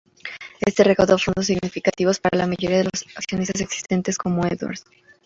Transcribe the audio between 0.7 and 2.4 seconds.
recaudó fondos significativos para